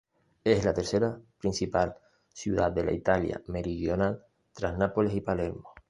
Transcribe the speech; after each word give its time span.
Es 0.43 0.65
la 0.65 0.73
tercera 0.73 1.21
principal 1.37 1.95
ciudad 2.27 2.71
de 2.71 2.83
la 2.83 2.91
Italia 2.91 3.39
meridional 3.45 4.25
tras 4.51 4.75
Nápoles 4.75 5.13
y 5.13 5.21
Palermo. 5.21 5.75